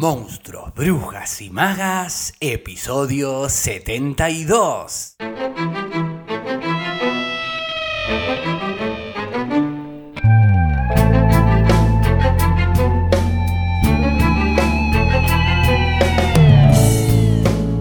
[0.00, 5.16] Monstruos, Brujas y Magas, episodio 72.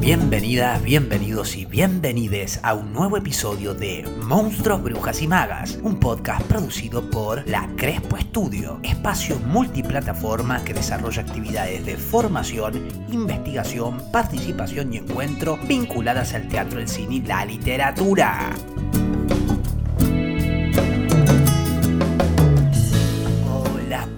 [0.01, 6.45] Bienvenidas, bienvenidos y bienvenides a un nuevo episodio de Monstruos, Brujas y Magas, un podcast
[6.47, 14.97] producido por La Crespo Estudio, espacio multiplataforma que desarrolla actividades de formación, investigación, participación y
[14.97, 18.55] encuentro vinculadas al teatro, el cine y la literatura.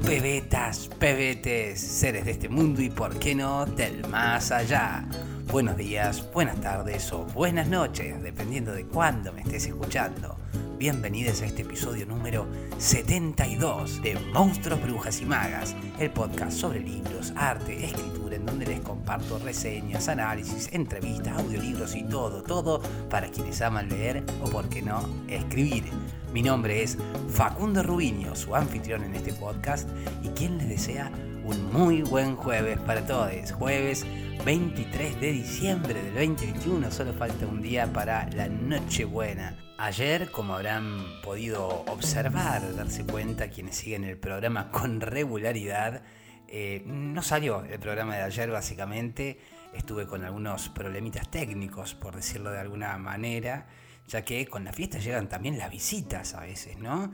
[0.06, 5.06] Pebetas, pebetes, seres de este mundo y por qué no del más allá.
[5.52, 10.38] Buenos días, buenas tardes o buenas noches, dependiendo de cuándo me estés escuchando.
[10.78, 17.34] Bienvenidos a este episodio número 72 de Monstruos, Brujas y Magas, el podcast sobre libros,
[17.36, 23.62] arte, escritura, en donde les comparto reseñas, análisis, entrevistas, audiolibros y todo, todo para quienes
[23.62, 25.84] aman leer o, por qué no, escribir.
[26.32, 29.90] Mi nombre es Facundo Rubiño, su anfitrión en este podcast,
[30.24, 31.12] y quien les desea
[31.44, 33.52] un muy buen jueves para todos.
[33.52, 34.06] Jueves
[34.46, 39.58] 23 de diciembre del 2021, solo falta un día para la Nochebuena.
[39.78, 46.04] Ayer, como habrán podido observar, darse cuenta quienes siguen el programa con regularidad,
[46.48, 49.40] eh, no salió el programa de ayer básicamente,
[49.74, 53.68] estuve con algunos problemitas técnicos, por decirlo de alguna manera,
[54.08, 57.12] ya que con la fiesta llegan también las visitas a veces, ¿no?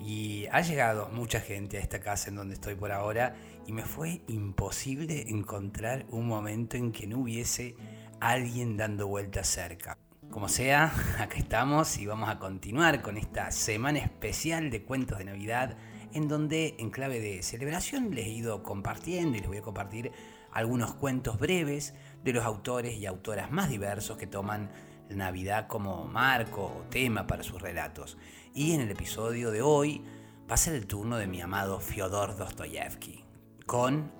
[0.00, 3.34] Y ha llegado mucha gente a esta casa en donde estoy por ahora
[3.68, 7.76] y me fue imposible encontrar un momento en que no hubiese
[8.18, 9.98] alguien dando vueltas cerca.
[10.30, 15.26] Como sea, acá estamos y vamos a continuar con esta semana especial de cuentos de
[15.26, 15.76] Navidad
[16.14, 20.12] en donde en clave de celebración les he ido compartiendo y les voy a compartir
[20.50, 21.92] algunos cuentos breves
[22.24, 24.70] de los autores y autoras más diversos que toman
[25.10, 28.16] la Navidad como marco o tema para sus relatos.
[28.54, 30.02] Y en el episodio de hoy
[30.50, 33.27] va a ser el turno de mi amado Fyodor Dostoyevsky,
[33.68, 34.10] con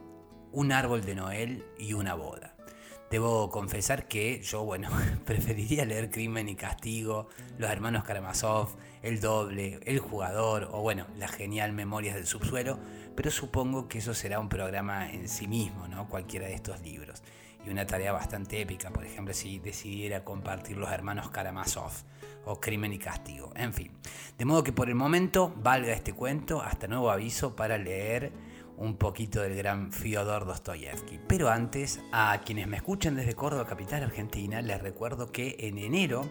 [0.53, 2.55] Un árbol de Noel y una boda.
[3.11, 4.91] Debo confesar que yo, bueno,
[5.25, 11.31] preferiría leer Crimen y Castigo, Los Hermanos Karamazov, El Doble, El Jugador o, bueno, las
[11.31, 12.79] genial Memorias del Subsuelo,
[13.17, 16.11] pero supongo que eso será un programa en sí mismo, ¿no?
[16.11, 17.23] Cualquiera de estos libros.
[17.67, 21.93] Y una tarea bastante épica, por ejemplo, si decidiera compartir Los Hermanos Karamazov
[22.45, 23.51] o Crimen y Castigo.
[23.57, 23.93] En fin,
[24.37, 28.31] de modo que por el momento valga este cuento hasta nuevo aviso para leer
[28.79, 31.21] un poquito del gran Fyodor Dostoyevsky.
[31.27, 36.29] Pero antes, a quienes me escuchan desde Córdoba, capital argentina, les recuerdo que en enero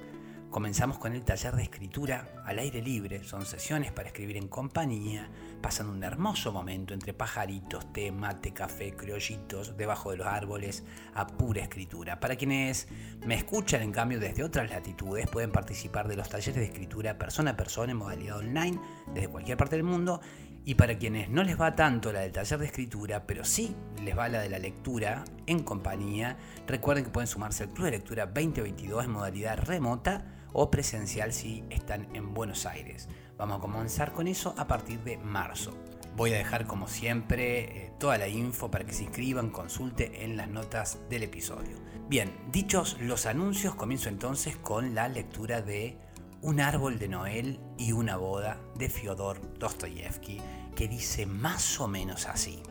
[0.49, 3.23] comenzamos con el taller de escritura al aire libre.
[3.23, 5.29] Son sesiones para escribir en compañía,
[5.61, 11.27] pasando un hermoso momento entre pajaritos, té, mate, café, criollitos, debajo de los árboles, a
[11.27, 12.19] pura escritura.
[12.19, 12.87] Para quienes
[13.25, 17.51] me escuchan, en cambio, desde otras latitudes, pueden participar de los talleres de escritura persona
[17.51, 18.79] a persona en modalidad online,
[19.13, 20.21] desde cualquier parte del mundo.
[20.67, 23.73] Y para quienes no les va tanto la del taller de escritura, pero sí
[24.03, 26.35] les va la de la lectura en compañía,
[26.67, 31.63] recuerden que pueden sumarse al Club de Lectura 2022 en modalidad remota o presencial si
[31.69, 33.07] están en Buenos Aires.
[33.37, 35.73] Vamos a comenzar con eso a partir de marzo.
[36.17, 40.35] Voy a dejar como siempre eh, toda la info para que se inscriban, consulte en
[40.35, 41.77] las notas del episodio.
[42.09, 45.97] Bien, dichos los anuncios, comienzo entonces con la lectura de
[46.41, 50.39] Un árbol de Noel y una boda de Fyodor Dostoyevsky,
[50.75, 52.61] que dice más o menos así.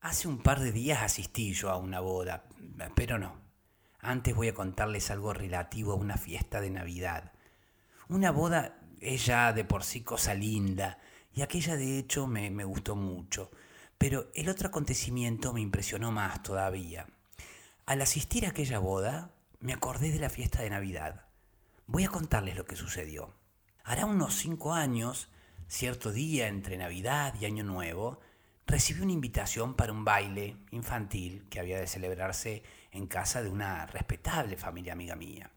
[0.00, 2.44] Hace un par de días asistí yo a una boda,
[2.94, 3.34] pero no,
[4.00, 7.32] antes voy a contarles algo relativo a una fiesta de Navidad.
[8.08, 10.98] Una boda es ya de por sí cosa linda,
[11.32, 13.50] y aquella de hecho me, me gustó mucho.
[13.96, 17.06] Pero el otro acontecimiento me impresionó más todavía.
[17.86, 19.33] Al asistir a aquella boda,
[19.64, 21.24] me acordé de la fiesta de Navidad.
[21.86, 23.32] Voy a contarles lo que sucedió.
[23.82, 25.30] Hará unos cinco años,
[25.68, 28.20] cierto día entre Navidad y Año Nuevo,
[28.66, 32.62] recibí una invitación para un baile infantil que había de celebrarse
[32.92, 35.50] en casa de una respetable familia amiga mía.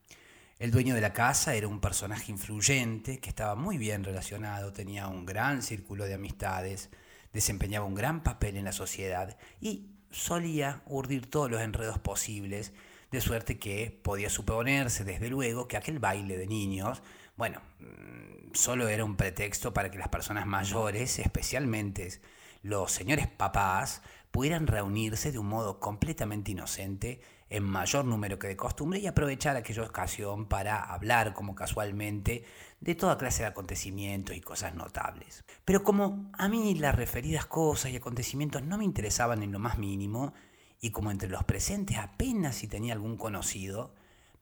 [0.57, 5.09] El dueño de la casa era un personaje influyente que estaba muy bien relacionado, tenía
[5.09, 6.91] un gran círculo de amistades,
[7.33, 12.71] desempeñaba un gran papel en la sociedad y solía urdir todos los enredos posibles,
[13.11, 17.01] de suerte que podía suponerse desde luego que aquel baile de niños,
[17.35, 22.19] bueno, mm, solo era un pretexto para que las personas mayores, especialmente
[22.63, 24.01] los señores papás,
[24.31, 29.55] pudieran reunirse de un modo completamente inocente en mayor número que de costumbre y aprovechar
[29.55, 32.43] aquella ocasión para hablar como casualmente
[32.81, 35.43] de toda clase de acontecimientos y cosas notables.
[35.63, 39.77] Pero como a mí las referidas cosas y acontecimientos no me interesaban en lo más
[39.77, 40.33] mínimo,
[40.79, 43.93] y como entre los presentes apenas si tenía algún conocido,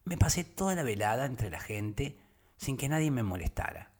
[0.04, 2.18] me pasé toda la velada entre la gente
[2.56, 3.92] sin que nadie me molestara,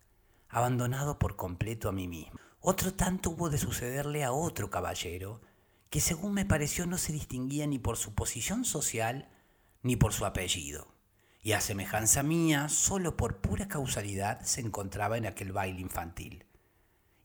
[0.49, 2.38] abandonado por completo a mí mismo.
[2.61, 5.41] Otro tanto hubo de sucederle a otro caballero,
[5.91, 9.29] que según me pareció no se distinguía ni por su posición social
[9.83, 10.88] ni por su apellido,
[11.43, 16.44] y a semejanza mía, solo por pura causalidad se encontraba en aquel baile infantil.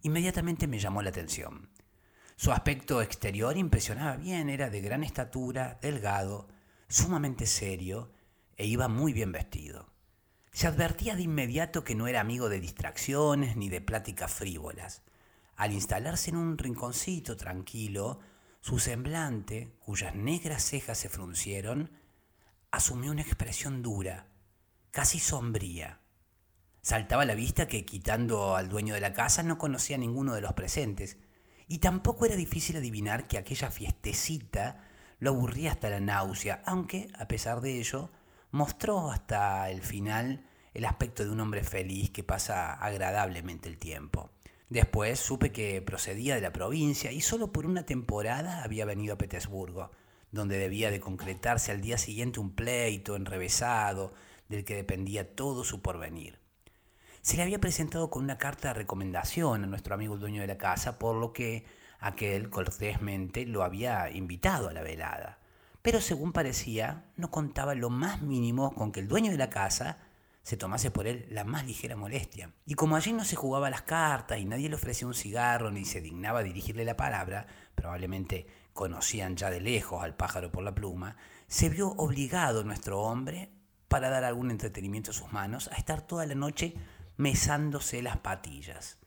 [0.04, 1.69] Inmediatamente me llamó la atención.
[2.41, 6.47] Su aspecto exterior impresionaba bien, era de gran estatura, delgado,
[6.88, 8.11] sumamente serio
[8.57, 9.91] e iba muy bien vestido.
[10.51, 15.03] Se advertía de inmediato que no era amigo de distracciones ni de pláticas frívolas.
[15.55, 18.21] Al instalarse en un rinconcito tranquilo,
[18.59, 21.91] su semblante, cuyas negras cejas se fruncieron,
[22.71, 24.25] asumió una expresión dura,
[24.89, 25.99] casi sombría.
[26.81, 30.33] Saltaba a la vista que, quitando al dueño de la casa, no conocía a ninguno
[30.33, 31.19] de los presentes,
[31.71, 34.83] y tampoco era difícil adivinar que aquella fiestecita
[35.19, 38.09] lo aburría hasta la náusea, aunque, a pesar de ello,
[38.51, 44.31] mostró hasta el final el aspecto de un hombre feliz que pasa agradablemente el tiempo.
[44.68, 49.17] Después supe que procedía de la provincia y solo por una temporada había venido a
[49.17, 49.91] Petersburgo,
[50.29, 54.13] donde debía de concretarse al día siguiente un pleito enrevesado
[54.50, 56.40] del que dependía todo su porvenir.
[57.21, 60.47] Se le había presentado con una carta de recomendación a nuestro amigo el dueño de
[60.47, 61.65] la casa, por lo que
[62.00, 65.38] aquel cortésmente lo había invitado a la velada.
[65.83, 70.00] Pero según parecía, no contaba lo más mínimo con que el dueño de la casa
[70.41, 72.56] se tomase por él la más ligera molestia.
[72.65, 75.85] Y como allí no se jugaba las cartas y nadie le ofrecía un cigarro ni
[75.85, 77.45] se dignaba dirigirle la palabra,
[77.75, 81.17] probablemente conocían ya de lejos al pájaro por la pluma,
[81.47, 83.51] se vio obligado nuestro hombre,
[83.91, 86.75] para dar algún entretenimiento a sus manos, a estar toda la noche
[87.21, 88.97] mesándose las patillas.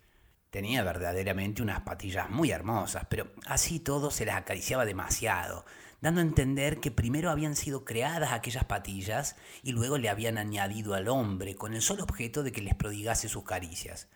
[0.50, 5.64] Tenía verdaderamente unas patillas muy hermosas, pero así todo se las acariciaba demasiado,
[6.00, 9.34] dando a entender que primero habían sido creadas aquellas patillas
[9.64, 13.28] y luego le habían añadido al hombre con el solo objeto de que les prodigase
[13.28, 14.06] sus caricias.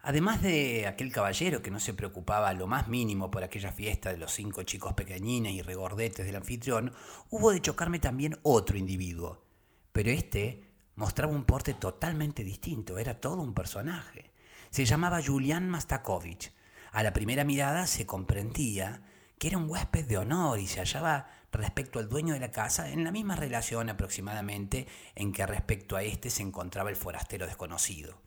[0.00, 4.18] Además de aquel caballero que no se preocupaba lo más mínimo por aquella fiesta de
[4.18, 6.92] los cinco chicos pequeñines y regordetes del anfitrión,
[7.30, 9.44] hubo de chocarme también otro individuo.
[9.90, 10.69] Pero este
[11.00, 14.32] mostraba un porte totalmente distinto, era todo un personaje.
[14.68, 16.52] Se llamaba Julián Mastakovich.
[16.92, 19.00] A la primera mirada se comprendía
[19.38, 22.90] que era un huésped de honor y se hallaba respecto al dueño de la casa
[22.90, 28.20] en la misma relación aproximadamente en que respecto a éste se encontraba el forastero desconocido.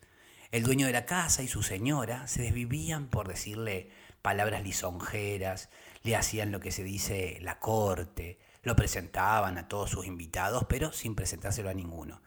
[0.50, 3.92] El dueño de la casa y su señora se desvivían por decirle
[4.24, 5.70] palabras lisonjeras,
[6.02, 10.92] le hacían lo que se dice la corte, lo presentaban a todos sus invitados, pero
[10.92, 12.20] sin presentárselo a ninguno.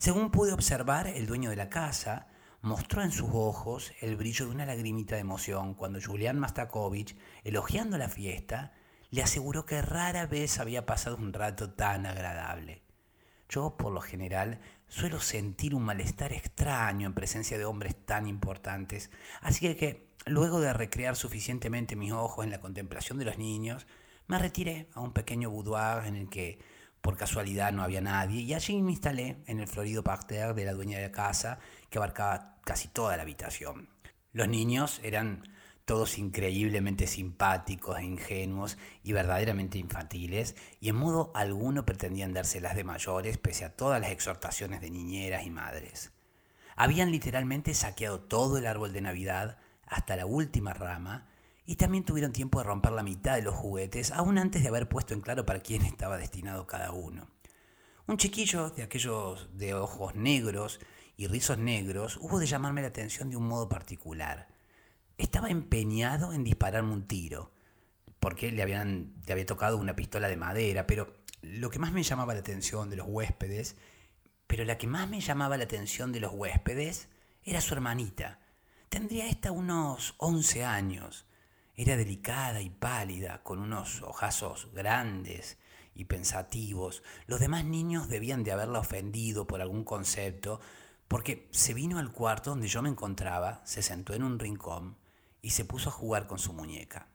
[0.00, 2.26] Según pude observar, el dueño de la casa
[2.62, 7.98] mostró en sus ojos el brillo de una lagrimita de emoción cuando Julián Mastakovich, elogiando
[7.98, 8.72] la fiesta,
[9.10, 12.82] le aseguró que rara vez había pasado un rato tan agradable.
[13.50, 19.10] Yo, por lo general, suelo sentir un malestar extraño en presencia de hombres tan importantes,
[19.42, 23.86] así que, luego de recrear suficientemente mis ojos en la contemplación de los niños,
[24.28, 26.58] me retiré a un pequeño boudoir en el que
[27.00, 30.72] por casualidad no había nadie y allí me instalé en el florido parterre de la
[30.72, 31.58] dueña de la casa
[31.88, 33.88] que abarcaba casi toda la habitación.
[34.32, 35.42] Los niños eran
[35.90, 42.84] todos increíblemente simpáticos e ingenuos y verdaderamente infantiles, y en modo alguno pretendían dárselas de
[42.84, 46.12] mayores pese a todas las exhortaciones de niñeras y madres.
[46.76, 51.26] Habían literalmente saqueado todo el árbol de Navidad hasta la última rama,
[51.70, 54.88] y también tuvieron tiempo de romper la mitad de los juguetes, aún antes de haber
[54.88, 57.28] puesto en claro para quién estaba destinado cada uno.
[58.08, 60.80] Un chiquillo de aquellos de ojos negros
[61.16, 64.48] y rizos negros hubo de llamarme la atención de un modo particular.
[65.16, 67.52] Estaba empeñado en dispararme un tiro,
[68.18, 72.02] porque le, habían, le había tocado una pistola de madera, pero lo que más me
[72.02, 73.76] llamaba la atención de los huéspedes,
[74.48, 77.08] pero la que más me llamaba la atención de los huéspedes
[77.44, 78.40] era su hermanita.
[78.88, 81.26] Tendría esta unos 11 años.
[81.80, 85.56] Era delicada y pálida, con unos ojazos grandes
[85.94, 87.02] y pensativos.
[87.26, 90.60] Los demás niños debían de haberla ofendido por algún concepto,
[91.08, 94.98] porque se vino al cuarto donde yo me encontraba, se sentó en un rincón
[95.40, 97.08] y se puso a jugar con su muñeca.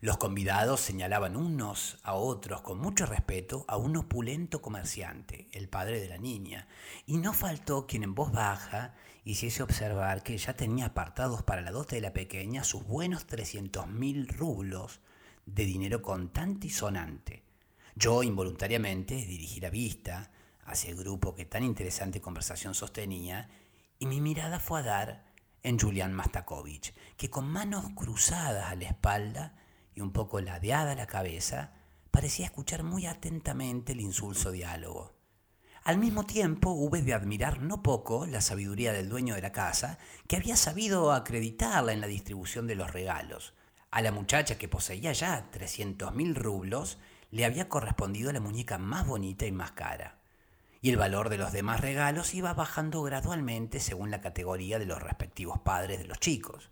[0.00, 6.00] Los convidados señalaban unos a otros con mucho respeto a un opulento comerciante, el padre
[6.00, 6.68] de la niña,
[7.04, 8.94] y no faltó quien en voz baja
[9.26, 13.88] hiciese observar que ya tenía apartados para la dote de la pequeña sus buenos trescientos
[13.88, 15.00] mil rublos
[15.46, 17.42] de dinero contante y sonante.
[17.96, 20.30] Yo involuntariamente dirigí la vista
[20.64, 23.48] hacia el grupo que tan interesante conversación sostenía
[23.98, 25.24] y mi mirada fue a dar
[25.64, 29.56] en Julián Mastakovich, que con manos cruzadas a la espalda
[29.92, 31.72] y un poco ladeada la cabeza,
[32.12, 35.15] parecía escuchar muy atentamente el insulso diálogo.
[35.86, 40.00] Al mismo tiempo hube de admirar no poco la sabiduría del dueño de la casa,
[40.26, 43.54] que había sabido acreditarla en la distribución de los regalos.
[43.92, 46.98] A la muchacha que poseía ya trescientos mil rublos,
[47.30, 50.18] le había correspondido la muñeca más bonita y más cara.
[50.82, 55.00] Y el valor de los demás regalos iba bajando gradualmente según la categoría de los
[55.00, 56.68] respectivos padres de los chicos.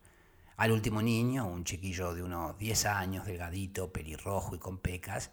[0.56, 5.30] Al último niño, un chiquillo de unos diez años, delgadito, pelirrojo y con pecas,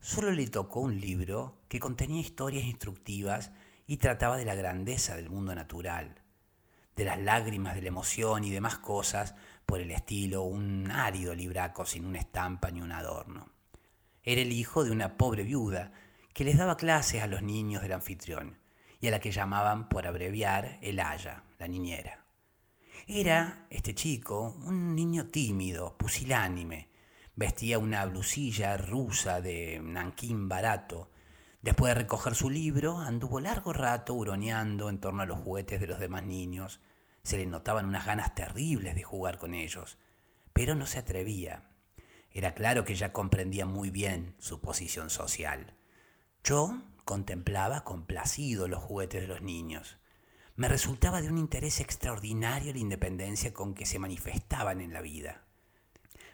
[0.00, 3.52] solo le tocó un libro que contenía historias instructivas
[3.86, 6.22] y trataba de la grandeza del mundo natural,
[6.96, 9.34] de las lágrimas de la emoción y demás cosas
[9.66, 13.48] por el estilo, un árido libraco sin una estampa ni un adorno.
[14.22, 15.92] Era el hijo de una pobre viuda
[16.34, 18.58] que les daba clases a los niños del anfitrión
[19.00, 22.24] y a la que llamaban por abreviar el Aya, la niñera.
[23.06, 26.89] Era, este chico, un niño tímido, pusilánime,
[27.40, 31.10] Vestía una blusilla rusa de nanquín barato.
[31.62, 35.86] Después de recoger su libro, anduvo largo rato huroneando en torno a los juguetes de
[35.86, 36.80] los demás niños.
[37.22, 39.96] Se le notaban unas ganas terribles de jugar con ellos,
[40.52, 41.70] pero no se atrevía.
[42.30, 45.72] Era claro que ya comprendía muy bien su posición social.
[46.44, 49.96] Yo contemplaba complacido los juguetes de los niños.
[50.56, 55.46] Me resultaba de un interés extraordinario la independencia con que se manifestaban en la vida.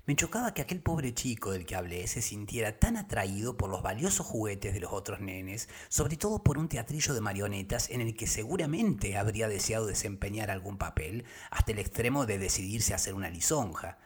[0.06, 3.82] Me chocaba que aquel pobre chico del que hablé se sintiera tan atraído por los
[3.82, 8.14] valiosos juguetes de los otros nenes, sobre todo por un teatrillo de marionetas en el
[8.14, 13.30] que seguramente habría deseado desempeñar algún papel, hasta el extremo de decidirse a hacer una
[13.30, 13.98] lisonja.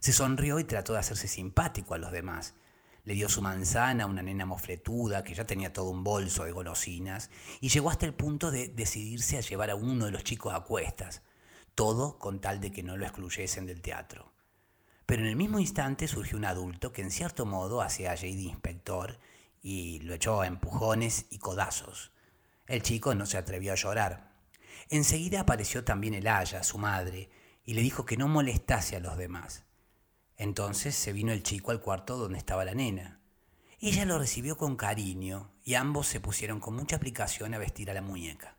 [0.00, 2.52] Se sonrió y trató de hacerse simpático a los demás.
[3.04, 6.52] Le dio su manzana a una nena mofletuda que ya tenía todo un bolso de
[6.52, 7.30] golosinas
[7.62, 10.60] y llegó hasta el punto de decidirse a llevar a uno de los chicos a
[10.60, 11.22] cuestas,
[11.74, 14.30] todo con tal de que no lo excluyesen del teatro.
[15.08, 18.42] Pero en el mismo instante surgió un adulto que en cierto modo hacía allí de
[18.42, 19.18] inspector
[19.62, 22.12] y lo echó a empujones y codazos.
[22.66, 24.34] El chico no se atrevió a llorar.
[24.90, 27.30] Enseguida apareció también el Aya, su madre,
[27.64, 29.64] y le dijo que no molestase a los demás.
[30.36, 33.18] Entonces se vino el chico al cuarto donde estaba la nena.
[33.80, 37.94] Ella lo recibió con cariño y ambos se pusieron con mucha aplicación a vestir a
[37.94, 38.57] la muñeca.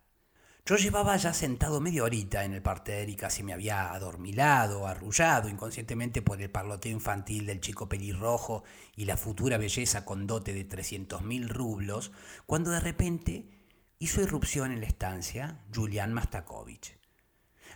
[0.70, 5.50] Yo llevaba ya sentado media horita en el parter y casi me había adormilado, arrullado
[5.50, 8.64] inconscientemente por el parloteo infantil del chico pelirrojo
[8.96, 12.12] y la futura belleza con dote de trescientos mil rublos,
[12.46, 13.50] cuando de repente
[13.98, 17.00] hizo irrupción en la estancia Julián Mastakovich.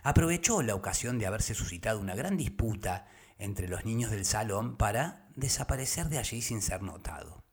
[0.04, 3.08] Aprovechó la ocasión de haberse suscitado una gran disputa
[3.40, 7.43] entre los niños del salón para desaparecer de allí sin ser notado.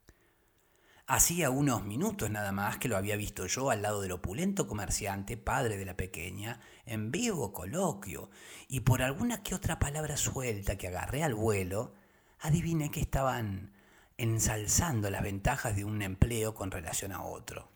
[1.14, 5.36] Hacía unos minutos nada más que lo había visto yo al lado del opulento comerciante,
[5.36, 8.30] padre de la pequeña, en vivo coloquio,
[8.70, 11.94] y por alguna que otra palabra suelta que agarré al vuelo,
[12.40, 13.74] adiviné que estaban
[14.16, 17.70] ensalzando las ventajas de un empleo con relación a otro.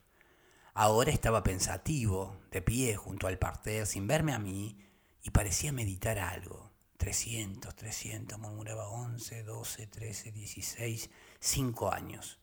[0.74, 4.80] Ahora estaba pensativo, de pie junto al parter, sin verme a mí,
[5.24, 6.72] y parecía meditar algo.
[6.96, 11.10] Trescientos, trescientos, murmuraba once, doce, trece, dieciséis,
[11.42, 12.40] cinco años.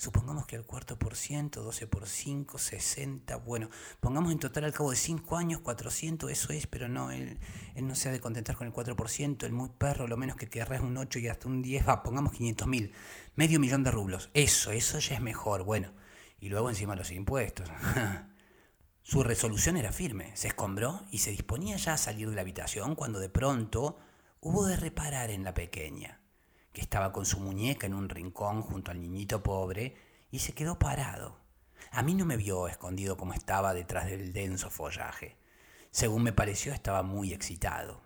[0.00, 3.68] Supongamos que el cuarto por ciento, 12 por 5, 60, bueno,
[4.00, 7.38] pongamos en total al cabo de 5 años 400, eso es, pero no, él,
[7.74, 10.48] él no se ha de contentar con el 4%, el muy perro, lo menos que
[10.48, 12.94] querrá es un 8 y hasta un 10, va, pongamos 500 mil,
[13.34, 15.92] medio millón de rublos, eso, eso ya es mejor, bueno,
[16.40, 17.68] y luego encima los impuestos.
[19.02, 22.94] Su resolución era firme, se escombró y se disponía ya a salir de la habitación
[22.94, 23.98] cuando de pronto
[24.40, 26.19] hubo de reparar en la pequeña
[26.72, 29.96] que estaba con su muñeca en un rincón junto al niñito pobre,
[30.30, 31.40] y se quedó parado.
[31.90, 35.36] A mí no me vio escondido como estaba detrás del denso follaje.
[35.90, 38.00] Según me pareció, estaba muy excitado.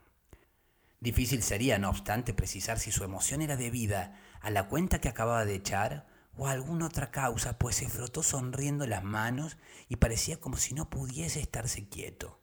[1.01, 5.45] Difícil sería, no obstante, precisar si su emoción era debida a la cuenta que acababa
[5.45, 6.07] de echar
[6.37, 10.75] o a alguna otra causa, pues se frotó sonriendo las manos y parecía como si
[10.75, 12.41] no pudiese estarse quieto.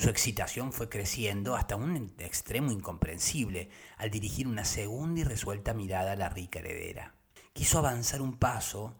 [0.00, 6.12] Su excitación fue creciendo hasta un extremo incomprensible al dirigir una segunda y resuelta mirada
[6.12, 7.12] a la rica heredera.
[7.52, 8.96] Quiso avanzar un paso,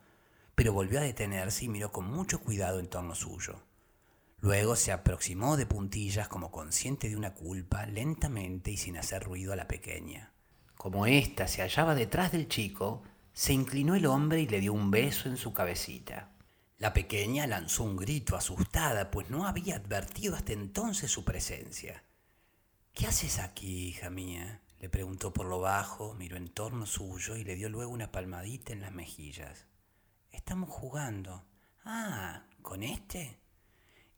[0.54, 3.62] pero volvió a detenerse y miró con mucho cuidado en torno suyo.
[4.40, 9.54] Luego se aproximó de puntillas como consciente de una culpa, lentamente y sin hacer ruido
[9.54, 10.35] a la pequeña.
[10.76, 14.90] Como ésta se hallaba detrás del chico, se inclinó el hombre y le dio un
[14.90, 16.28] beso en su cabecita.
[16.80, 22.02] La pequeña lanzó un grito asustada, pues no había advertido hasta entonces su presencia.
[22.94, 24.62] ¿Qué haces aquí, hija mía?
[24.78, 28.72] Le preguntó por lo bajo, miró en torno suyo y le dio luego una palmadita
[28.72, 29.66] en las mejillas.
[30.32, 31.44] Estamos jugando.
[31.84, 33.38] Ah, ¿con este?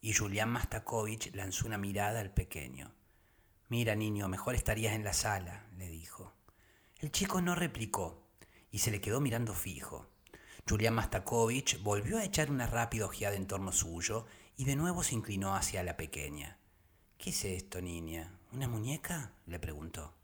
[0.00, 2.95] Y Julián Mastakovich lanzó una mirada al pequeño.
[3.71, 6.33] Mira, niño, mejor estarías en la sala, le dijo.
[7.00, 8.23] El chico no replicó
[8.71, 10.12] y se le quedó mirando fijo.
[10.69, 14.26] Julián Mastakovich volvió a echar una rápida ojeada en torno suyo
[14.57, 16.59] y de nuevo se inclinó hacia la pequeña.
[17.19, 18.38] ¿Qué es esto, niña?
[18.52, 19.33] ¿Una muñeca?
[19.47, 20.14] le preguntó.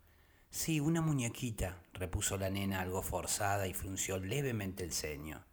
[0.50, 5.45] Sí, una muñequita, repuso la nena algo forzada y frunció levemente el ceño.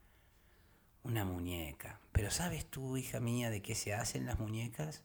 [1.04, 2.00] Una muñeca.
[2.12, 5.04] ¿Pero sabes tú, hija mía, de qué se hacen las muñecas?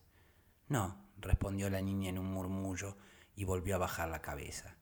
[0.69, 2.97] No, respondió la niña en un murmullo
[3.35, 4.77] y volvió a bajar la cabeza.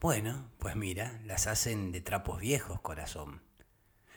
[0.00, 3.45] Bueno, pues mira, las hacen de trapos viejos, corazón.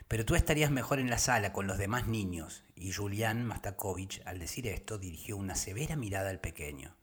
[0.09, 2.63] Pero tú estarías mejor en la sala con los demás niños.
[2.75, 6.95] Y Julián Mastakovich, al decir esto, dirigió una severa mirada al pequeño.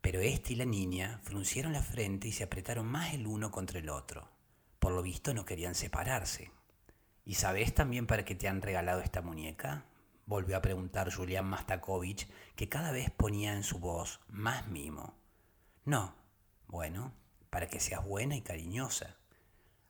[0.00, 3.78] Pero éste y la niña fruncieron la frente y se apretaron más el uno contra
[3.78, 4.30] el otro.
[4.78, 6.50] Por lo visto no querían separarse.
[7.26, 9.84] ¿Y sabes también para qué te han regalado esta muñeca?
[10.24, 12.26] Volvió a preguntar Julián Mastakovich,
[12.56, 15.14] que cada vez ponía en su voz más mimo.
[15.84, 16.14] No.
[16.68, 17.12] Bueno,
[17.50, 19.18] para que seas buena y cariñosa.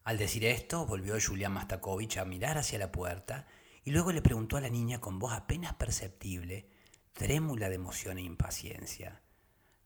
[0.04, 3.46] Al decir esto, volvió Julián Mastakovich a mirar hacia la puerta
[3.84, 6.68] y luego le preguntó a la niña con voz apenas perceptible,
[7.14, 9.22] trémula de emoción e impaciencia.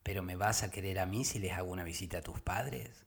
[0.03, 3.05] ¿Pero me vas a querer a mí si les hago una visita a tus padres?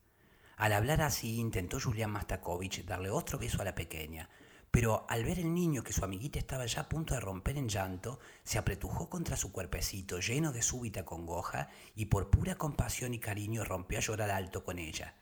[0.56, 4.30] Al hablar así, intentó Julián Mastakovich darle otro beso a la pequeña,
[4.70, 7.68] pero al ver el niño que su amiguita estaba ya a punto de romper en
[7.68, 13.18] llanto, se apretujó contra su cuerpecito lleno de súbita congoja y por pura compasión y
[13.18, 15.14] cariño rompió a llorar alto con ella.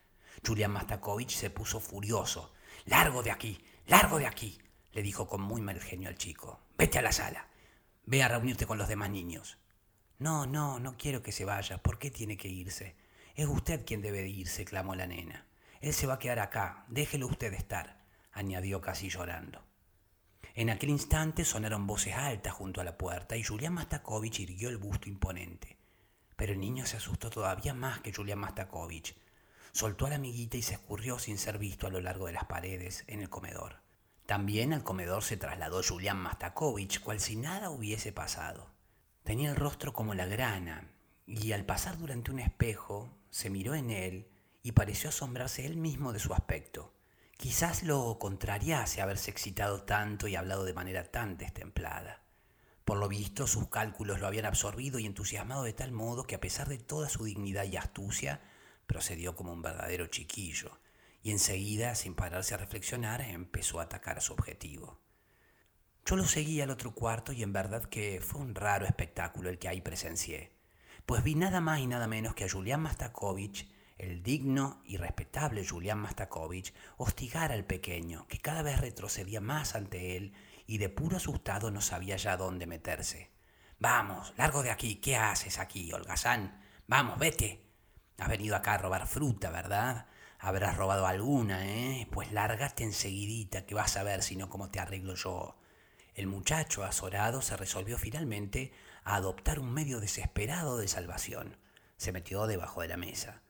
[0.47, 2.52] Julián Mastakovich se puso furioso.
[2.87, 4.59] Largo de aquí, largo de aquí,
[4.92, 6.61] le dijo con muy mal genio al chico.
[6.76, 7.49] Vete a la sala.
[8.06, 9.59] Ve a reunirte con los demás niños.
[10.18, 11.78] No, no, no quiero que se vaya.
[11.78, 12.97] ¿Por qué tiene que irse?
[13.35, 15.47] Es usted quien debe irse, clamó la nena.
[15.80, 16.85] Él se va a quedar acá.
[16.88, 18.00] Déjelo usted estar
[18.32, 19.62] añadió casi llorando.
[20.54, 24.78] En aquel instante sonaron voces altas junto a la puerta y Julián Mastakovich irguió el
[24.78, 25.76] busto imponente.
[26.37, 29.16] Pero el niño se asustó todavía más que Julián Mastakovich.
[29.73, 32.45] Soltó a la amiguita y se escurrió sin ser visto a lo largo de las
[32.45, 33.77] paredes en el comedor.
[34.27, 38.71] También al comedor se trasladó Julián Mastakovich, cual si nada hubiese pasado.
[39.25, 40.91] Tenía el rostro como la grana,
[41.26, 44.28] y al pasar durante un espejo, se miró en él
[44.63, 46.93] y pareció asombrarse él mismo de su aspecto.
[47.37, 52.23] Quizás lo contrariase haberse excitado tanto y hablado de manera tan destemplada.
[52.85, 56.41] Por lo visto, sus cálculos lo habían absorbido y entusiasmado de tal modo que a
[56.41, 58.41] pesar de toda su dignidad y astucia,
[58.91, 60.81] procedió como un verdadero chiquillo,
[61.23, 64.99] y enseguida, sin pararse a reflexionar, empezó a atacar a su objetivo.
[66.05, 69.61] Yo lo seguí al otro cuarto y en verdad que fue un raro espectáculo el
[69.61, 70.57] que ahí presencié,
[71.07, 75.65] pues vi nada más y nada menos que a Julián Mastakovich el digno y respetable
[75.65, 80.33] Julián Mastakovich hostigara al pequeño, que cada vez retrocedía más ante él
[80.67, 83.31] y de puro asustado no sabía ya dónde meterse.
[83.79, 86.61] Vamos, largo de aquí, ¿qué haces aquí, holgazán?
[86.89, 87.70] Vamos, vete.
[88.21, 90.06] Has venido acá a robar fruta, ¿verdad?
[90.39, 92.06] Habrás robado alguna, ¿eh?
[92.13, 95.56] Pues lárgate enseguidita, que vas a ver si no cómo te arreglo yo.
[96.15, 98.73] El muchacho azorado se resolvió finalmente
[99.04, 101.56] a adoptar un medio desesperado de salvación.
[101.97, 103.43] Se metió debajo de la mesa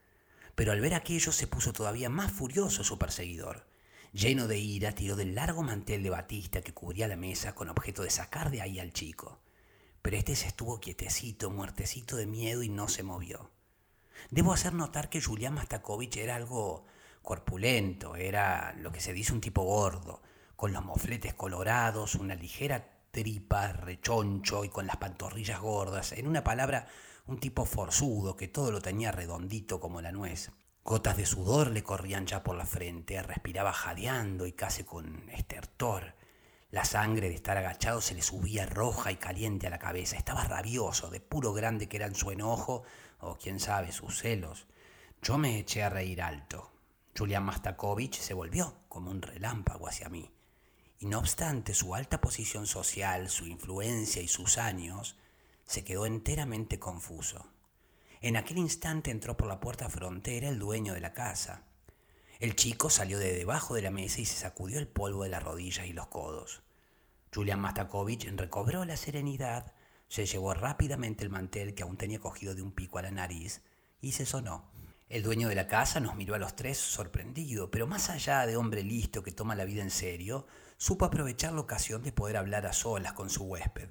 [0.61, 3.67] pero al ver aquello se puso todavía más furioso su perseguidor.
[4.13, 8.03] Lleno de ira, tiró del largo mantel de batista que cubría la mesa con objeto
[8.03, 9.41] de sacar de ahí al chico.
[10.03, 13.51] Pero este se estuvo quietecito, muertecito de miedo y no se movió.
[14.31, 16.87] Debo hacer notar que Julián Mastakovich era algo
[17.23, 20.21] corpulento, era lo que se dice un tipo gordo,
[20.57, 26.13] con los mofletes colorados, una ligera tripa, rechoncho y con las pantorrillas gordas.
[26.13, 26.87] En una palabra,
[27.27, 30.51] un tipo forzudo que todo lo tenía redondito como la nuez.
[30.85, 36.15] Gotas de sudor le corrían ya por la frente, respiraba jadeando y casi con estertor.
[36.71, 40.17] La sangre de estar agachado se le subía roja y caliente a la cabeza.
[40.17, 42.85] Estaba rabioso, de puro grande que eran su enojo
[43.19, 44.67] o quién sabe sus celos.
[45.21, 46.71] Yo me eché a reír alto.
[47.17, 50.31] Julián Mastakovich se volvió como un relámpago hacia mí.
[51.01, 55.17] Y no obstante su alta posición social, su influencia y sus años,
[55.65, 57.47] se quedó enteramente confuso.
[58.21, 61.65] En aquel instante entró por la puerta frontera el dueño de la casa.
[62.41, 65.43] El chico salió de debajo de la mesa y se sacudió el polvo de las
[65.43, 66.63] rodillas y los codos.
[67.35, 69.75] Julián Mastakovich recobró la serenidad,
[70.09, 73.61] se llevó rápidamente el mantel que aún tenía cogido de un pico a la nariz
[74.01, 74.73] y se sonó.
[75.11, 78.57] El dueño de la casa nos miró a los tres sorprendido, pero más allá de
[78.57, 80.47] hombre listo que toma la vida en serio,
[80.79, 83.91] supo aprovechar la ocasión de poder hablar a solas con su huésped.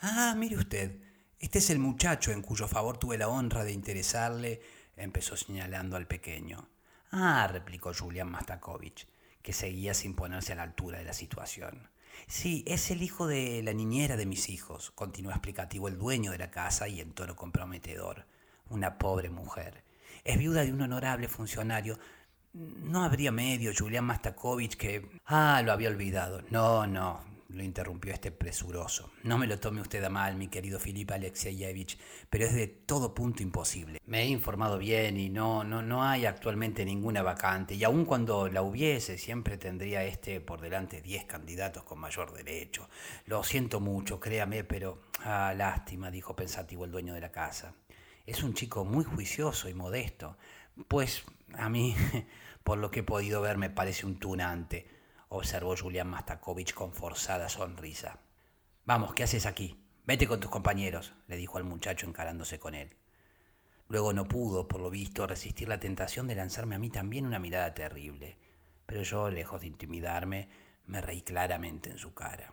[0.00, 1.00] Ah, mire usted,
[1.38, 4.60] este es el muchacho en cuyo favor tuve la honra de interesarle
[4.96, 6.68] empezó señalando al pequeño.
[7.16, 9.06] Ah, replicó Julián Mastakovich,
[9.40, 11.88] que seguía sin ponerse a la altura de la situación.
[12.26, 16.38] Sí, es el hijo de la niñera de mis hijos, continuó explicativo el dueño de
[16.38, 18.26] la casa y en tono comprometedor.
[18.68, 19.84] Una pobre mujer.
[20.24, 22.00] Es viuda de un honorable funcionario.
[22.52, 25.20] No habría medio, Julián Mastakovich, que...
[25.26, 26.42] Ah, lo había olvidado.
[26.50, 27.20] No, no,
[27.54, 29.10] lo interrumpió este presuroso.
[29.22, 33.14] No me lo tome usted a mal, mi querido Filip Alexeyevich, pero es de todo
[33.14, 34.00] punto imposible.
[34.06, 38.48] Me he informado bien y no, no, no hay actualmente ninguna vacante, y aun cuando
[38.48, 42.88] la hubiese, siempre tendría este por delante diez candidatos con mayor derecho.
[43.26, 45.04] Lo siento mucho, créame, pero...
[45.26, 47.74] Ah, lástima, dijo pensativo el dueño de la casa.
[48.26, 50.36] Es un chico muy juicioso y modesto.
[50.88, 51.94] Pues a mí,
[52.64, 54.86] por lo que he podido ver, me parece un tunante
[55.36, 58.18] observó Julián Mastakovich con forzada sonrisa.
[58.84, 59.80] Vamos, ¿qué haces aquí?
[60.06, 62.96] Vete con tus compañeros, le dijo al muchacho encarándose con él.
[63.88, 67.38] Luego no pudo, por lo visto, resistir la tentación de lanzarme a mí también una
[67.38, 68.38] mirada terrible,
[68.86, 70.48] pero yo, lejos de intimidarme,
[70.86, 72.52] me reí claramente en su cara.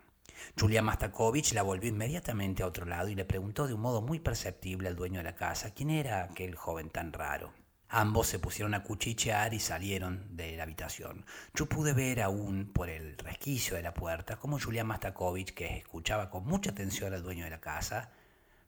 [0.60, 4.20] Julián Mastakovich la volvió inmediatamente a otro lado y le preguntó de un modo muy
[4.20, 7.54] perceptible al dueño de la casa quién era aquel joven tan raro.
[7.94, 11.26] Ambos se pusieron a cuchichear y salieron de la habitación.
[11.54, 16.30] Yo pude ver aún por el resquicio de la puerta cómo Julián Mastakovich, que escuchaba
[16.30, 18.12] con mucha atención al dueño de la casa,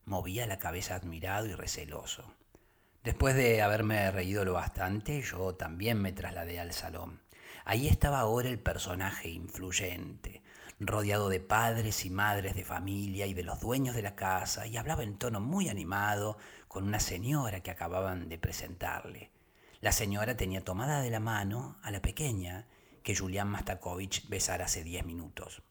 [0.03, 2.35] movía la cabeza admirado y receloso.
[3.05, 7.21] Después de haberme reído lo bastante, yo también me trasladé al salón.
[7.63, 10.42] Ahí estaba ahora el personaje influyente,
[10.79, 14.77] rodeado de padres y madres de familia y de los dueños de la casa, y
[14.77, 19.31] hablaba en tono muy animado con una señora que acababan de presentarle.
[19.81, 22.67] La señora tenía tomada de la mano a la pequeña
[23.03, 25.61] que Julián Mastakovich besara hace diez minutos.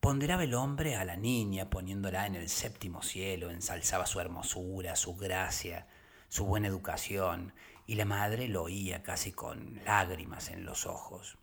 [0.00, 5.16] Ponderaba el hombre a la niña, poniéndola en el séptimo cielo, ensalzaba su hermosura, su
[5.16, 5.88] gracia,
[6.28, 7.52] su buena educación,
[7.86, 11.38] y la madre lo oía casi con lágrimas en los ojos.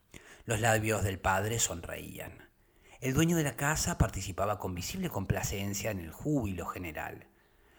[0.46, 2.50] Los labios del padre sonreían.
[3.04, 7.28] El dueño de la casa participaba con visible complacencia en el júbilo general.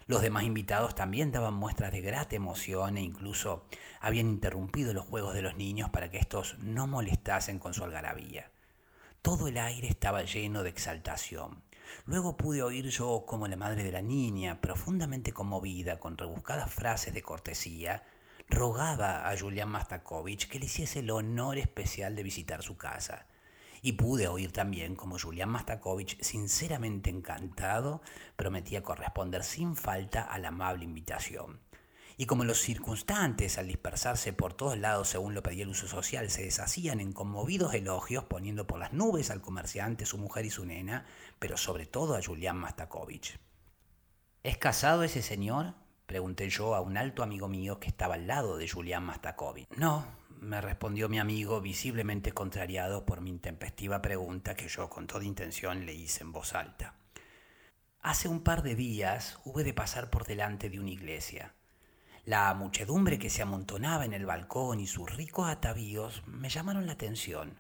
[0.07, 3.65] Los demás invitados también daban muestras de grata emoción e incluso
[4.03, 8.51] habían interrumpido los juegos de los niños para que éstos no molestasen con su algarabía.
[9.23, 11.63] Todo el aire estaba lleno de exaltación.
[12.05, 17.15] Luego pude oír yo como la madre de la niña, profundamente conmovida, con rebuscadas frases
[17.15, 18.03] de cortesía,
[18.51, 23.27] rogaba a Julián Mastakovich que le hiciese el honor especial de visitar su casa
[23.85, 28.01] y pude oír también como Julián Mastakovich, sinceramente encantado,
[28.35, 31.61] prometía corresponder sin falta a la amable invitación.
[32.17, 36.31] Y como los circunstantes, al dispersarse por todos lados según lo pedía el uso social,
[36.31, 40.65] se deshacían en conmovidos elogios, poniendo por las nubes al comerciante, su mujer y su
[40.65, 41.05] nena,
[41.39, 43.39] pero sobre todo a Julián Mastakovich.
[44.43, 45.75] ¿Es casado ese señor?
[46.07, 49.69] Pregunté yo a un alto amigo mío que estaba al lado de Julián Mastakovich.
[49.77, 50.07] No,
[50.45, 55.87] me respondió mi amigo, visiblemente contrariado por mi intempestiva pregunta que yo con toda intención
[55.87, 56.95] le hice en voz alta.
[58.01, 61.55] Hace un par de días hube de pasar por delante de una iglesia.
[62.27, 66.93] La muchedumbre que se amontonaba en el balcón y sus ricos atavíos me llamaron la
[66.93, 67.59] atención.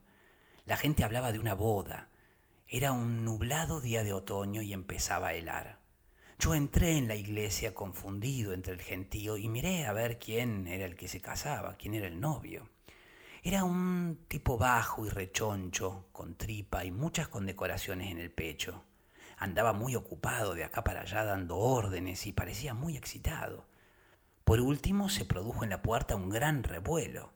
[0.66, 2.10] La gente hablaba de una boda.
[2.68, 5.80] Era un nublado día de otoño y empezaba a helar.
[6.38, 10.84] Yo entré en la iglesia confundido entre el gentío y miré a ver quién era
[10.84, 12.68] el que se casaba, quién era el novio.
[13.46, 18.84] Era un tipo bajo y rechoncho, con tripa y muchas condecoraciones en el pecho.
[19.36, 23.66] Andaba muy ocupado de acá para allá dando órdenes y parecía muy excitado.
[24.44, 27.34] Por último se produjo en la puerta un gran revuelo.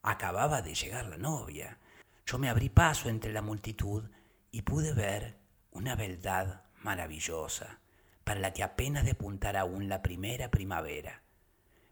[0.00, 1.76] Acababa de llegar la novia.
[2.24, 4.04] Yo me abrí paso entre la multitud
[4.50, 5.36] y pude ver
[5.72, 7.80] una beldad maravillosa
[8.24, 11.22] para la que apenas depuntara aún la primera primavera,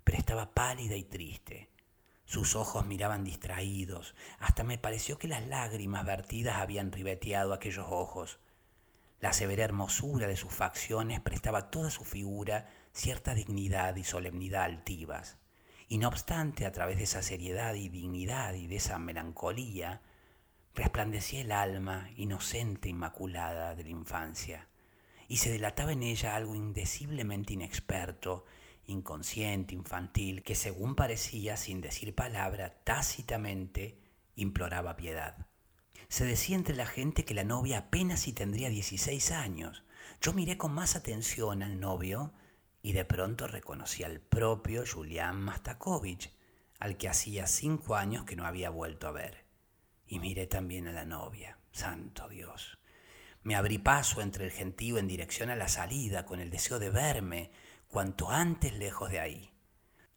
[0.04, 1.68] pero estaba pálida y triste.
[2.28, 8.38] Sus ojos miraban distraídos, hasta me pareció que las lágrimas vertidas habían ribeteado aquellos ojos.
[9.18, 14.64] La severa hermosura de sus facciones prestaba a toda su figura cierta dignidad y solemnidad
[14.64, 15.38] altivas.
[15.88, 20.02] Y no obstante, a través de esa seriedad y dignidad y de esa melancolía,
[20.74, 24.68] resplandecía el alma inocente, inmaculada de la infancia
[25.28, 28.44] y se delataba en ella algo indeciblemente inexperto,
[28.88, 33.98] inconsciente, infantil, que según parecía, sin decir palabra, tácitamente
[34.34, 35.46] imploraba piedad.
[36.08, 39.84] Se decía entre la gente que la novia apenas si tendría 16 años.
[40.20, 42.32] Yo miré con más atención al novio
[42.82, 46.32] y de pronto reconocí al propio Julián Mastakovich,
[46.80, 49.44] al que hacía cinco años que no había vuelto a ver.
[50.06, 52.78] Y miré también a la novia, santo Dios.
[53.42, 56.90] Me abrí paso entre el gentío en dirección a la salida con el deseo de
[56.90, 57.50] verme
[57.88, 59.50] cuanto antes lejos de ahí.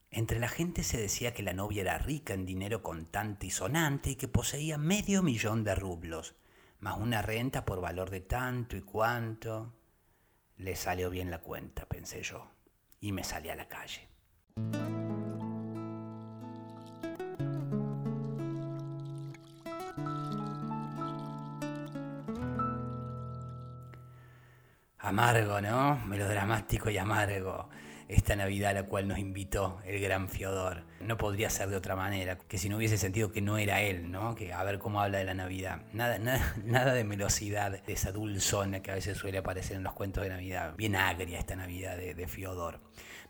[0.09, 4.11] Entre la gente se decía que la novia era rica en dinero contante y sonante
[4.11, 6.35] y que poseía medio millón de rublos,
[6.79, 9.73] más una renta por valor de tanto y cuanto.
[10.57, 12.51] Le salió bien la cuenta, pensé yo,
[12.99, 14.09] y me salí a la calle.
[25.11, 25.97] Amargo, ¿no?
[26.05, 27.67] Melodramático y amargo.
[28.07, 30.85] Esta Navidad a la cual nos invitó el gran Fiodor.
[31.01, 34.09] No podría ser de otra manera, que si no hubiese sentido que no era él,
[34.09, 34.35] ¿no?
[34.35, 35.81] Que a ver cómo habla de la Navidad.
[35.91, 39.91] Nada, nada, nada de melosidad, de esa dulzona que a veces suele aparecer en los
[39.91, 40.75] cuentos de Navidad.
[40.77, 42.79] Bien agria esta Navidad de, de Fiodor.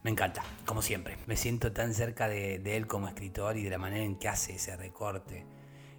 [0.04, 1.18] Me encanta, como siempre.
[1.26, 4.28] Me siento tan cerca de, de él como escritor y de la manera en que
[4.28, 5.48] hace ese recorte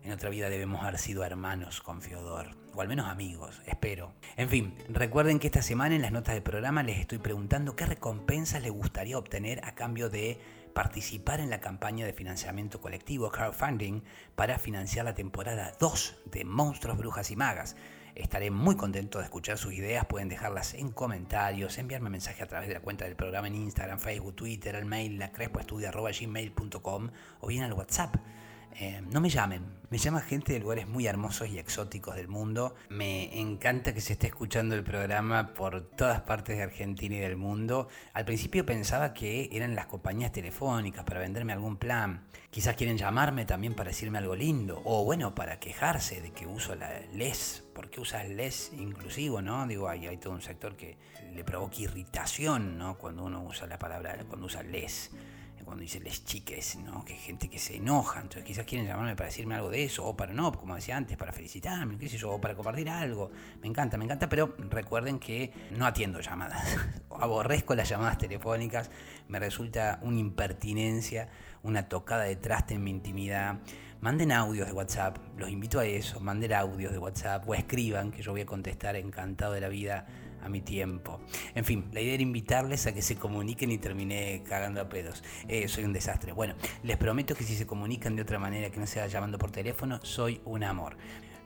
[0.05, 4.13] en otra vida debemos haber sido hermanos con Fiodor, o al menos amigos, espero.
[4.37, 7.87] En fin, recuerden que esta semana en las notas del programa les estoy preguntando qué
[7.87, 10.41] recompensas les gustaría obtener a cambio de
[10.75, 14.03] participar en la campaña de financiamiento colectivo crowdfunding
[14.35, 17.77] para financiar la temporada 2 de Monstruos, Brujas y Magas.
[18.15, 22.69] Estaré muy contento de escuchar sus ideas, pueden dejarlas en comentarios, enviarme mensaje a través
[22.69, 27.11] de la cuenta del programa en Instagram, Facebook, Twitter, el mail lacrespoestudio.gmail.com
[27.41, 28.17] o bien al WhatsApp
[28.79, 32.75] eh, no me llamen, me llama gente de lugares muy hermosos y exóticos del mundo.
[32.89, 37.37] Me encanta que se esté escuchando el programa por todas partes de Argentina y del
[37.37, 37.89] mundo.
[38.15, 42.25] Al principio pensaba que eran las compañías telefónicas para venderme algún plan.
[42.51, 44.81] Quizás quieren llamarme también para decirme algo lindo.
[44.85, 47.63] O bueno, para quejarse de que uso la les.
[47.75, 49.67] ¿Por qué usas les inclusivo, no?
[49.67, 50.97] Digo, hay, hay todo un sector que
[51.35, 52.97] le provoca irritación, ¿no?
[52.97, 55.11] Cuando uno usa la palabra, cuando usa les
[55.65, 57.05] cuando dice les chiques, ¿no?
[57.05, 60.17] Que gente que se enoja, entonces quizás quieren llamarme para decirme algo de eso, o
[60.17, 63.31] para no, como decía antes, para felicitarme, qué sé yo, o para compartir algo.
[63.61, 66.77] Me encanta, me encanta, pero recuerden que no atiendo llamadas,
[67.11, 68.91] aborrezco las llamadas telefónicas,
[69.29, 71.29] me resulta una impertinencia,
[71.63, 73.59] una tocada de traste en mi intimidad.
[74.01, 78.21] Manden audios de WhatsApp, los invito a eso, manden audios de WhatsApp o escriban, que
[78.21, 80.07] yo voy a contestar encantado de la vida
[80.43, 81.21] a mi tiempo.
[81.55, 85.23] En fin, la idea era invitarles a que se comuniquen y terminé cagando a pedos.
[85.49, 86.33] Eh, soy un desastre.
[86.33, 89.51] Bueno, les prometo que si se comunican de otra manera que no sea llamando por
[89.51, 90.97] teléfono, soy un amor.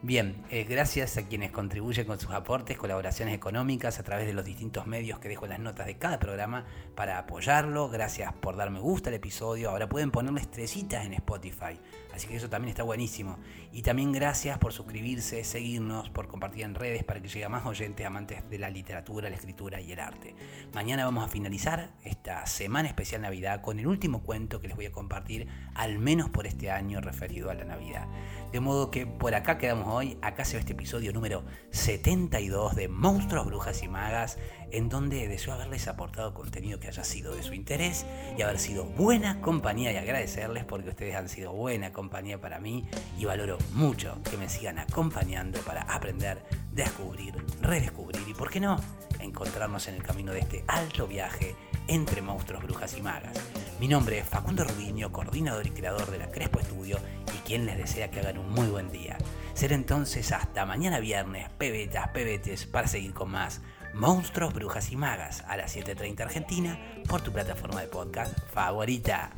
[0.02, 4.44] Bien, eh, gracias a quienes contribuyen con sus aportes, colaboraciones económicas a través de los
[4.44, 7.88] distintos medios que dejo en las notas de cada programa para apoyarlo.
[7.88, 9.70] Gracias por dar me gusta al episodio.
[9.70, 11.80] Ahora pueden ponerle estrellitas en Spotify.
[12.16, 13.38] Así que eso también está buenísimo.
[13.72, 17.66] Y también gracias por suscribirse, seguirnos, por compartir en redes para que llegue a más
[17.66, 20.34] oyentes amantes de la literatura, la escritura y el arte.
[20.72, 24.86] Mañana vamos a finalizar esta semana especial Navidad con el último cuento que les voy
[24.86, 28.08] a compartir, al menos por este año referido a la Navidad.
[28.50, 32.88] De modo que por acá quedamos hoy, acá se ve este episodio número 72 de
[32.88, 34.38] Monstruos, Brujas y Magas,
[34.70, 38.06] en donde deseo haberles aportado contenido que haya sido de su interés
[38.38, 42.60] y haber sido buena compañía y agradecerles porque ustedes han sido buena compañía compañía para
[42.60, 42.84] mí
[43.18, 46.40] y valoro mucho que me sigan acompañando para aprender,
[46.70, 48.80] descubrir, redescubrir y, por qué no,
[49.18, 51.56] encontrarnos en el camino de este alto viaje
[51.88, 53.36] entre monstruos, brujas y magas.
[53.80, 57.00] Mi nombre es Facundo Rubiño, coordinador y creador de la Crespo Estudio
[57.34, 59.18] y quien les desea que hagan un muy buen día.
[59.54, 63.62] Será entonces hasta mañana viernes, pebetas, pebetes, para seguir con más
[63.94, 69.32] Monstruos, Brujas y Magas a las 7.30 Argentina por tu plataforma de podcast favorita.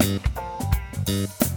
[0.00, 0.22] Thank
[1.08, 1.49] you.